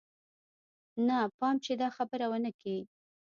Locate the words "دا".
1.81-1.89